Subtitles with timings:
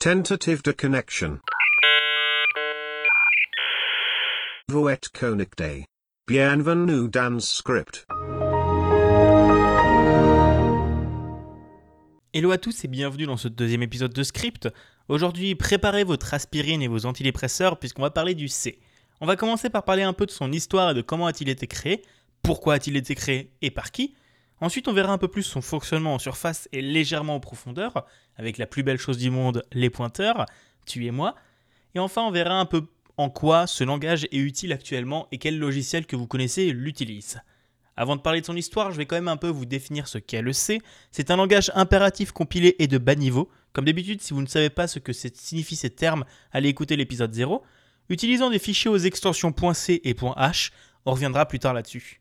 [0.00, 1.40] Tentative de connection.
[4.68, 5.86] Voet Konik Day.
[6.28, 8.06] Bienvenue dans script.
[12.32, 14.68] Hello à tous et bienvenue dans ce deuxième épisode de Script.
[15.08, 18.78] Aujourd'hui, préparez votre aspirine et vos antidépresseurs puisqu'on va parler du C.
[19.20, 21.66] On va commencer par parler un peu de son histoire et de comment a-t-il été
[21.66, 22.02] créé,
[22.44, 24.14] pourquoi a-t-il été créé et par qui.
[24.60, 28.06] Ensuite, on verra un peu plus son fonctionnement en surface et légèrement en profondeur,
[28.36, 30.46] avec la plus belle chose du monde, les pointeurs,
[30.84, 31.36] tu et moi.
[31.94, 32.86] Et enfin, on verra un peu
[33.16, 37.40] en quoi ce langage est utile actuellement et quel logiciel que vous connaissez l'utilise.
[37.96, 40.18] Avant de parler de son histoire, je vais quand même un peu vous définir ce
[40.18, 40.80] qu'est le C.
[41.10, 43.50] C'est un langage impératif compilé et de bas niveau.
[43.72, 47.34] Comme d'habitude, si vous ne savez pas ce que signifient ces termes, allez écouter l'épisode
[47.34, 47.64] 0.
[48.08, 50.70] Utilisant des fichiers aux extensions .c et .h,
[51.06, 52.20] on reviendra plus tard là-dessus.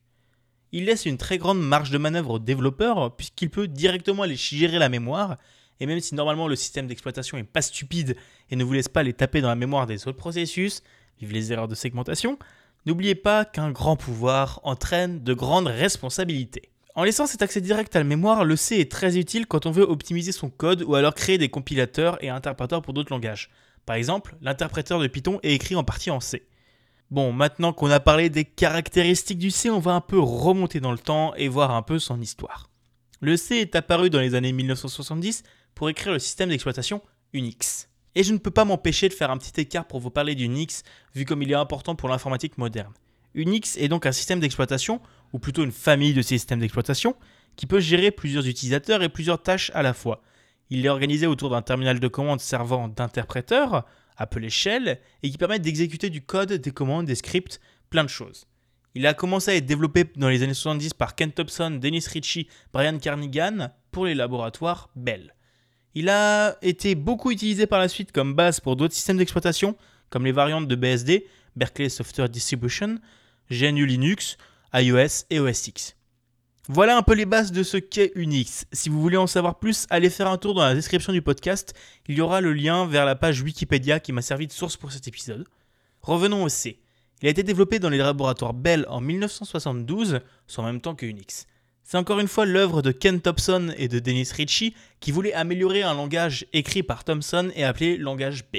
[0.71, 4.79] Il laisse une très grande marge de manœuvre au développeur puisqu'il peut directement aller gérer
[4.79, 5.37] la mémoire
[5.79, 8.15] et même si normalement le système d'exploitation est pas stupide
[8.49, 10.81] et ne vous laisse pas les taper dans la mémoire des autres processus,
[11.19, 12.37] vive les erreurs de segmentation,
[12.87, 16.69] N'oubliez pas qu'un grand pouvoir entraîne de grandes responsabilités.
[16.95, 19.71] En laissant cet accès direct à la mémoire, le C est très utile quand on
[19.71, 23.49] veut optimiser son code ou alors créer des compilateurs et interpréteurs pour d'autres langages.
[23.85, 26.47] Par exemple, l'interpréteur de Python est écrit en partie en C.
[27.09, 30.91] Bon, maintenant qu'on a parlé des caractéristiques du C, on va un peu remonter dans
[30.91, 32.69] le temps et voir un peu son histoire.
[33.21, 37.87] Le C est apparu dans les années 1970 pour écrire le système d'exploitation Unix.
[38.15, 40.83] Et je ne peux pas m'empêcher de faire un petit écart pour vous parler d'Unix,
[41.15, 42.91] vu comme il est important pour l'informatique moderne.
[43.35, 44.99] Unix est donc un système d'exploitation,
[45.31, 47.15] ou plutôt une famille de systèmes d'exploitation,
[47.55, 50.21] qui peut gérer plusieurs utilisateurs et plusieurs tâches à la fois.
[50.69, 53.85] Il est organisé autour d'un terminal de commande servant d'interpréteur,
[54.17, 58.47] appelé shell, et qui permet d'exécuter du code, des commandes, des scripts, plein de choses.
[58.95, 62.47] Il a commencé à être développé dans les années 70 par Ken Thompson, Dennis Ritchie,
[62.73, 65.35] Brian Carnigan pour les laboratoires Bell.
[65.93, 69.75] Il a été beaucoup utilisé par la suite comme base pour d'autres systèmes d'exploitation,
[70.09, 72.99] comme les variantes de BSD, Berkeley Software Distribution,
[73.49, 74.37] GNU Linux,
[74.73, 75.96] iOS et OS X.
[76.69, 78.65] Voilà un peu les bases de ce qu'est Unix.
[78.73, 81.73] Si vous voulez en savoir plus, allez faire un tour dans la description du podcast.
[82.09, 84.91] Il y aura le lien vers la page Wikipédia qui m'a servi de source pour
[84.91, 85.45] cet épisode.
[86.01, 86.81] Revenons au C.
[87.21, 91.05] Il a été développé dans les laboratoires Bell en 1972, soit en même temps que
[91.05, 91.47] Unix.
[91.85, 95.83] C'est encore une fois l'œuvre de Ken Thompson et de Dennis Ritchie qui voulaient améliorer
[95.83, 98.57] un langage écrit par Thompson et appelé langage B.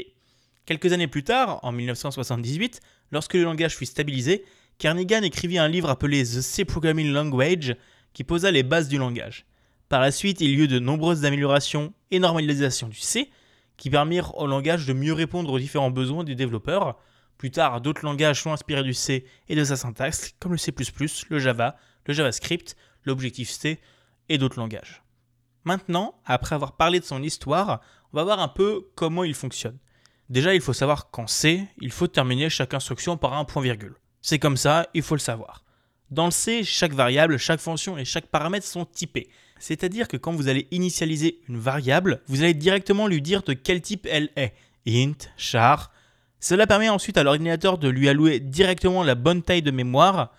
[0.64, 2.80] Quelques années plus tard, en 1978,
[3.12, 4.46] lorsque le langage fut stabilisé,
[4.78, 7.76] Kernighan écrivit un livre appelé The C Programming Language
[8.18, 9.46] qui posa les bases du langage.
[9.88, 13.30] Par la suite, il y eut de nombreuses améliorations et normalisations du C
[13.76, 16.98] qui permirent au langage de mieux répondre aux différents besoins du développeur.
[17.36, 20.74] Plus tard, d'autres langages sont inspirés du C et de sa syntaxe, comme le C++,
[21.28, 21.76] le Java,
[22.06, 22.74] le JavaScript,
[23.04, 23.78] l'Objective-C
[24.28, 25.04] et d'autres langages.
[25.62, 27.80] Maintenant, après avoir parlé de son histoire,
[28.12, 29.78] on va voir un peu comment il fonctionne.
[30.28, 33.94] Déjà, il faut savoir qu'en C, il faut terminer chaque instruction par un point virgule.
[34.22, 35.62] C'est comme ça, il faut le savoir.
[36.10, 39.28] Dans le C, chaque variable, chaque fonction et chaque paramètre sont typés.
[39.58, 43.82] C'est-à-dire que quand vous allez initialiser une variable, vous allez directement lui dire de quel
[43.82, 44.54] type elle est.
[44.86, 45.92] int, char.
[46.41, 50.32] Cela permet ensuite à l'ordinateur de lui allouer directement la bonne taille de mémoire.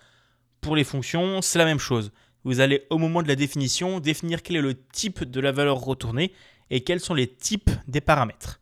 [0.60, 2.10] Pour les fonctions, c'est la même chose
[2.44, 5.78] vous allez au moment de la définition définir quel est le type de la valeur
[5.78, 6.32] retournée
[6.70, 8.60] et quels sont les types des paramètres.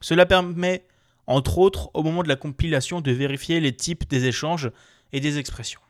[0.00, 0.84] Cela permet,
[1.26, 4.70] entre autres, au moment de la compilation de vérifier les types des échanges
[5.12, 5.80] et des expressions.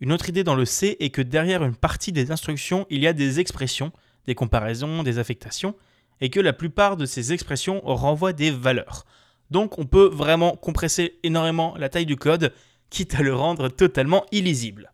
[0.00, 3.06] Une autre idée dans le C est que derrière une partie des instructions, il y
[3.06, 3.92] a des expressions,
[4.26, 5.74] des comparaisons, des affectations,
[6.22, 9.04] et que la plupart de ces expressions renvoient des valeurs.
[9.50, 12.52] Donc on peut vraiment compresser énormément la taille du code,
[12.88, 14.92] quitte à le rendre totalement illisible.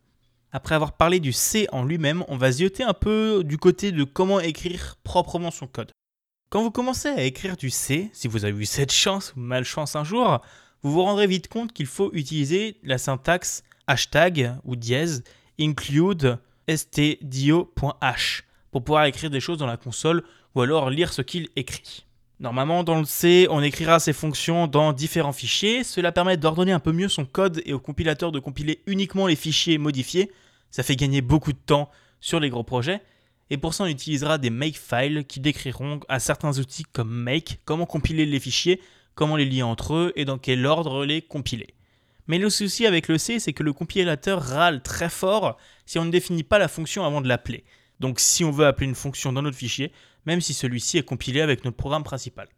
[0.51, 4.05] Après avoir parlé du C en lui-même, on va zioter un peu du côté de
[4.05, 5.93] comment écrire proprement son code.
[6.49, 9.95] Quand vous commencez à écrire du C, si vous avez eu cette chance ou malchance
[9.95, 10.41] un jour,
[10.83, 15.25] vous vous rendrez vite compte qu'il faut utiliser la syntaxe hashtag ou dièse
[15.61, 16.39] include
[16.69, 20.23] stdio.h pour pouvoir écrire des choses dans la console
[20.55, 22.05] ou alors lire ce qu'il écrit.
[22.39, 25.85] Normalement, dans le C, on écrira ces fonctions dans différents fichiers.
[25.85, 29.37] Cela permet d'ordonner un peu mieux son code et au compilateur de compiler uniquement les
[29.37, 30.31] fichiers modifiés
[30.77, 31.91] ça fait gagner beaucoup de temps
[32.21, 33.01] sur les gros projets.
[33.49, 37.87] Et pour ça, on utilisera des makefiles qui décriront à certains outils comme make comment
[37.87, 38.81] compiler les fichiers,
[39.15, 41.76] comment les lier entre eux et dans quel ordre les compiler.
[42.29, 46.05] Mais le souci avec le C, c'est que le compilateur râle très fort si on
[46.05, 47.65] ne définit pas la fonction avant de l'appeler.
[48.01, 49.93] Donc si on veut appeler une fonction dans notre fichier,
[50.27, 52.49] même si celui-ci est compilé avec notre programme principal.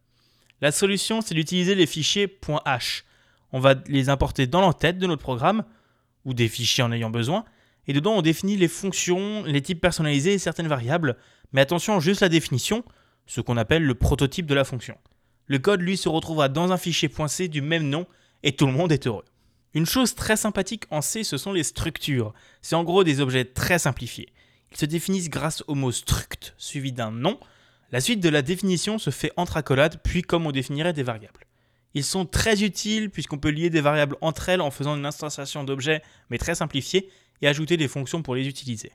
[0.60, 3.02] La solution, c'est d'utiliser les fichiers .h.
[3.52, 5.64] On va les importer dans l'entête de notre programme,
[6.24, 7.44] ou des fichiers en ayant besoin,
[7.86, 11.16] et dedans on définit les fonctions, les types personnalisés et certaines variables,
[11.52, 12.84] mais attention juste la définition,
[13.26, 14.96] ce qu'on appelle le prototype de la fonction.
[15.46, 18.06] Le code, lui, se retrouvera dans un fichier .c du même nom
[18.42, 19.24] et tout le monde est heureux.
[19.74, 22.32] Une chose très sympathique en C, ce sont les structures.
[22.62, 24.32] C'est en gros des objets très simplifiés.
[24.72, 27.38] Ils se définissent grâce au mot struct suivi d'un nom.
[27.90, 31.46] La suite de la définition se fait entre accolades, puis comme on définirait des variables.
[31.94, 35.64] Ils sont très utiles puisqu'on peut lier des variables entre elles en faisant une instanciation
[35.64, 37.10] d'objets, mais très simplifiée,
[37.40, 38.92] et ajouter des fonctions pour les utiliser.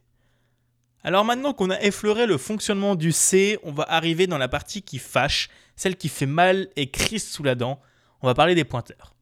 [1.04, 4.82] Alors maintenant qu'on a effleuré le fonctionnement du C, on va arriver dans la partie
[4.82, 7.82] qui fâche, celle qui fait mal et crisse sous la dent.
[8.22, 9.14] On va parler des pointeurs.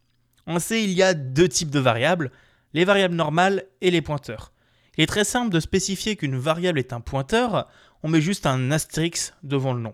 [0.47, 2.31] En C, il y a deux types de variables,
[2.73, 4.51] les variables normales et les pointeurs.
[4.97, 7.67] Il est très simple de spécifier qu'une variable est un pointeur,
[8.03, 9.93] on met juste un astérisque devant le nom.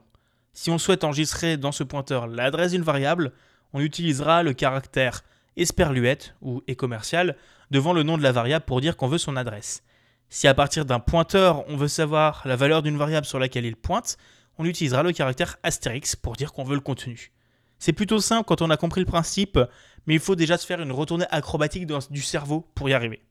[0.53, 3.31] Si on souhaite enregistrer dans ce pointeur l'adresse d'une variable,
[3.73, 5.23] on utilisera le caractère
[5.55, 7.35] esperluette ou et commercial
[7.69, 9.83] devant le nom de la variable pour dire qu'on veut son adresse.
[10.29, 13.75] Si à partir d'un pointeur, on veut savoir la valeur d'une variable sur laquelle il
[13.75, 14.17] pointe,
[14.57, 17.31] on utilisera le caractère astérix pour dire qu'on veut le contenu.
[17.79, 19.59] C'est plutôt simple quand on a compris le principe,
[20.07, 23.21] mais il faut déjà se faire une retournée acrobatique du cerveau pour y arriver.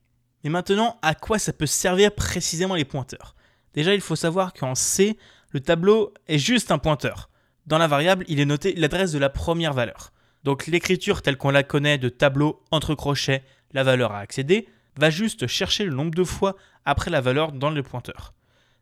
[0.44, 3.34] Et maintenant, à quoi ça peut servir précisément les pointeurs?
[3.74, 5.18] Déjà, il faut savoir qu'en C,
[5.50, 7.30] le tableau est juste un pointeur.
[7.66, 10.12] Dans la variable, il est noté l'adresse de la première valeur.
[10.44, 13.42] Donc l'écriture telle qu'on la connaît de tableau entre crochets,
[13.72, 17.70] la valeur à accéder, va juste chercher le nombre de fois après la valeur dans
[17.70, 18.32] le pointeur.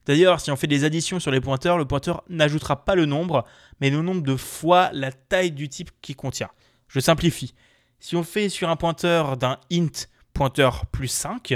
[0.06, 3.46] D'ailleurs, si on fait des additions sur les pointeurs, le pointeur n'ajoutera pas le nombre,
[3.80, 6.50] mais le nombre de fois la taille du type qui contient.
[6.88, 7.54] Je simplifie.
[8.06, 11.54] Si on fait sur un pointeur d'un int pointeur plus 5,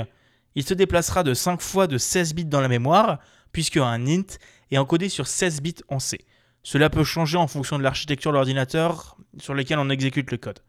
[0.55, 3.19] il se déplacera de 5 fois de 16 bits dans la mémoire,
[3.53, 4.25] puisque un int
[4.71, 6.25] est encodé sur 16 bits en C.
[6.63, 10.61] Cela peut changer en fonction de l'architecture de l'ordinateur sur lequel on exécute le code.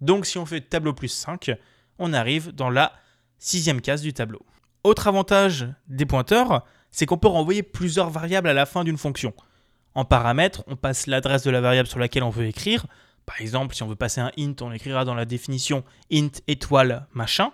[0.00, 1.50] Donc si on fait tableau plus 5,
[1.98, 2.94] on arrive dans la
[3.38, 4.46] sixième case du tableau.
[4.82, 9.34] Autre avantage des pointeurs, c'est qu'on peut renvoyer plusieurs variables à la fin d'une fonction.
[9.94, 12.86] En paramètre, on passe l'adresse de la variable sur laquelle on veut écrire.
[13.28, 17.06] Par exemple, si on veut passer un int, on écrira dans la définition int étoile
[17.12, 17.52] machin.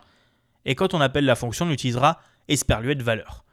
[0.64, 3.44] Et quand on appelle la fonction, on utilisera esperluette valeur.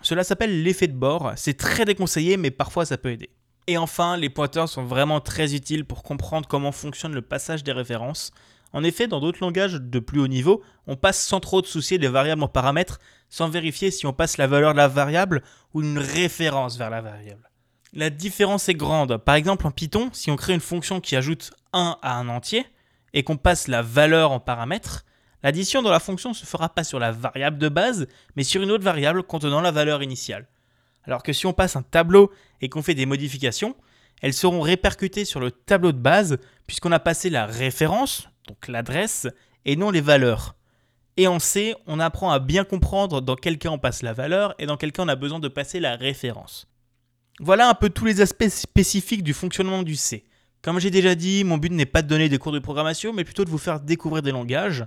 [0.00, 1.32] Cela s'appelle l'effet de bord.
[1.34, 3.30] C'est très déconseillé, mais parfois ça peut aider.
[3.66, 7.72] Et enfin, les pointeurs sont vraiment très utiles pour comprendre comment fonctionne le passage des
[7.72, 8.30] références.
[8.72, 11.98] En effet, dans d'autres langages de plus haut niveau, on passe sans trop de soucier
[11.98, 15.42] des variables en paramètres, sans vérifier si on passe la valeur de la variable
[15.72, 17.50] ou une référence vers la variable.
[17.96, 19.18] La différence est grande.
[19.18, 22.66] Par exemple, en Python, si on crée une fonction qui ajoute 1 à un entier
[23.12, 25.04] et qu'on passe la valeur en paramètre,
[25.44, 28.62] l'addition dans la fonction ne se fera pas sur la variable de base, mais sur
[28.62, 30.48] une autre variable contenant la valeur initiale.
[31.04, 33.76] Alors que si on passe un tableau et qu'on fait des modifications,
[34.22, 39.28] elles seront répercutées sur le tableau de base puisqu'on a passé la référence, donc l'adresse,
[39.66, 40.56] et non les valeurs.
[41.16, 44.56] Et en C, on apprend à bien comprendre dans quel cas on passe la valeur
[44.58, 46.66] et dans quel cas on a besoin de passer la référence.
[47.40, 50.24] Voilà un peu tous les aspects spécifiques du fonctionnement du C.
[50.62, 53.24] Comme j'ai déjà dit, mon but n'est pas de donner des cours de programmation, mais
[53.24, 54.86] plutôt de vous faire découvrir des langages.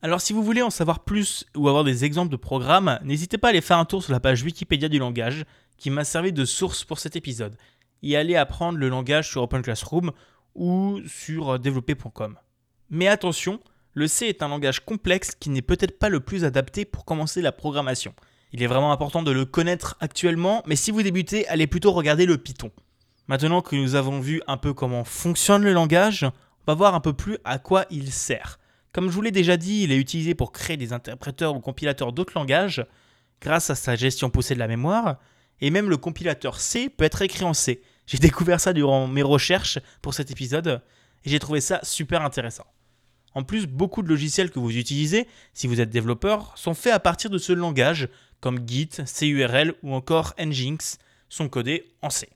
[0.00, 3.48] Alors si vous voulez en savoir plus ou avoir des exemples de programmes, n'hésitez pas
[3.48, 5.44] à aller faire un tour sur la page Wikipédia du langage,
[5.76, 7.56] qui m'a servi de source pour cet épisode,
[8.02, 10.12] et aller apprendre le langage sur Open Classroom
[10.54, 12.38] ou sur développer.com.
[12.88, 13.60] Mais attention,
[13.92, 17.42] le C est un langage complexe qui n'est peut-être pas le plus adapté pour commencer
[17.42, 18.14] la programmation.
[18.52, 22.26] Il est vraiment important de le connaître actuellement, mais si vous débutez, allez plutôt regarder
[22.26, 22.70] le Python.
[23.26, 27.00] Maintenant que nous avons vu un peu comment fonctionne le langage, on va voir un
[27.00, 28.58] peu plus à quoi il sert.
[28.92, 32.12] Comme je vous l'ai déjà dit, il est utilisé pour créer des interpréteurs ou compilateurs
[32.12, 32.84] d'autres langages,
[33.40, 35.16] grâce à sa gestion poussée de la mémoire,
[35.62, 37.80] et même le compilateur C peut être écrit en C.
[38.06, 40.82] J'ai découvert ça durant mes recherches pour cet épisode,
[41.24, 42.66] et j'ai trouvé ça super intéressant.
[43.34, 47.00] En plus, beaucoup de logiciels que vous utilisez, si vous êtes développeur, sont faits à
[47.00, 48.10] partir de ce langage,
[48.42, 50.98] comme Git, CURL ou encore Nginx,
[51.30, 52.28] sont codés en C.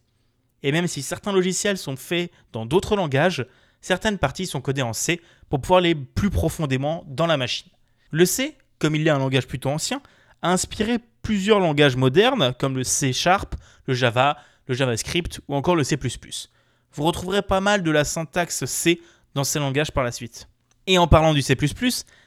[0.62, 3.44] Et même si certains logiciels sont faits dans d'autres langages,
[3.82, 5.20] certaines parties sont codées en C
[5.50, 7.68] pour pouvoir aller plus profondément dans la machine.
[8.10, 10.00] Le C, comme il est un langage plutôt ancien,
[10.42, 13.54] a inspiré plusieurs langages modernes comme le C Sharp,
[13.86, 15.96] le Java, le JavaScript ou encore le C⁇
[16.92, 19.00] Vous retrouverez pas mal de la syntaxe C
[19.34, 20.48] dans ces langages par la suite.
[20.86, 21.56] Et en parlant du C++,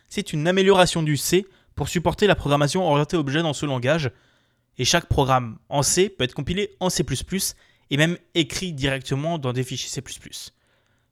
[0.09, 4.11] c'est une amélioration du C pour supporter la programmation orientée objet dans ce langage.
[4.77, 7.05] Et chaque programme en C peut être compilé en C++
[7.91, 10.03] et même écrit directement dans des fichiers C++.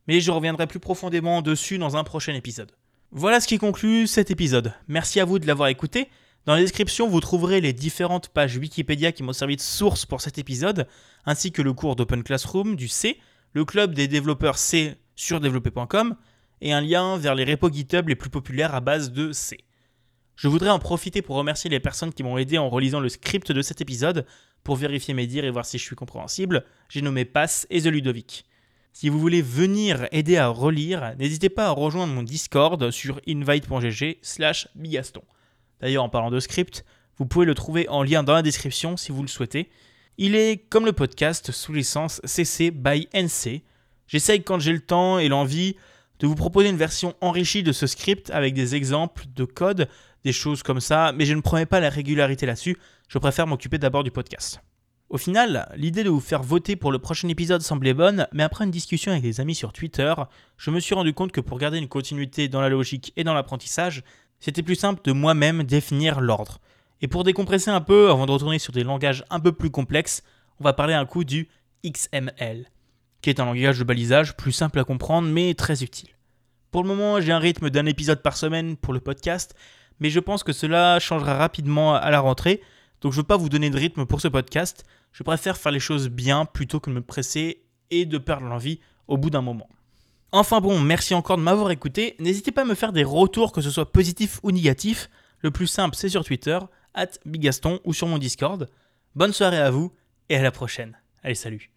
[0.08, 2.72] Mais je reviendrai plus profondément dessus dans un prochain épisode.
[3.12, 4.74] Voilà ce qui conclut cet épisode.
[4.88, 6.10] Merci à vous de l'avoir écouté.
[6.46, 10.22] Dans la description, vous trouverez les différentes pages Wikipédia qui m'ont servi de source pour
[10.22, 10.88] cet épisode,
[11.26, 13.20] ainsi que le cours d'Open Classroom du C,
[13.54, 16.16] le club des développeurs C sur développer.com,
[16.62, 19.58] et un lien vers les repos GitHub les plus populaires à base de C.
[20.38, 23.52] Je voudrais en profiter pour remercier les personnes qui m'ont aidé en relisant le script
[23.52, 24.24] de cet épisode
[24.64, 26.64] pour vérifier mes dires et voir si je suis compréhensible.
[26.90, 28.46] J'ai nommé Pass et The Ludovic.
[28.94, 34.18] Si vous voulez venir aider à relire, n'hésitez pas à rejoindre mon Discord sur invite.gg
[34.22, 35.24] slash bigaston.
[35.82, 36.86] D'ailleurs, en parlant de script,
[37.18, 39.72] vous pouvez le trouver en lien dans la description si vous le souhaitez.
[40.20, 43.64] Il est, comme le podcast, sous licence CC by NC.
[44.06, 45.76] J'essaye quand j'ai le temps et l'envie
[46.20, 49.88] de vous proposer une version enrichie de ce script avec des exemples de code,
[50.28, 52.76] des choses comme ça, mais je ne promets pas la régularité là-dessus,
[53.08, 54.60] je préfère m'occuper d'abord du podcast.
[55.10, 58.66] Au final, l'idée de vous faire voter pour le prochain épisode semblait bonne, mais après
[58.66, 60.14] une discussion avec des amis sur Twitter,
[60.58, 63.34] je me suis rendu compte que pour garder une continuité dans la logique et dans
[63.34, 64.04] l'apprentissage,
[64.42, 66.60] c'était plus simple de moi-même définir l'ordre.
[67.00, 70.24] Et pour décompresser un peu, avant de retourner sur des langages un peu plus complexes,
[70.60, 71.48] on va parler un coup du
[71.86, 72.66] XML,
[73.22, 76.10] qui est un langage de balisage plus simple à comprendre mais très utile.
[76.70, 79.56] Pour le moment, j'ai un rythme d'un épisode par semaine pour le podcast,
[80.00, 82.62] mais je pense que cela changera rapidement à la rentrée,
[83.02, 85.72] donc je ne veux pas vous donner de rythme pour ce podcast, je préfère faire
[85.72, 89.42] les choses bien plutôt que de me presser et de perdre l'envie au bout d'un
[89.42, 89.70] moment.
[90.32, 92.16] Enfin bon, merci encore de m'avoir écouté.
[92.20, 95.10] N'hésitez pas à me faire des retours, que ce soit positif ou négatif.
[95.40, 96.60] Le plus simple, c'est sur Twitter,
[96.94, 98.70] at Bigaston ou sur mon Discord.
[99.16, 99.94] Bonne soirée à vous
[100.30, 100.98] et à la prochaine.
[101.24, 101.72] Allez, salut.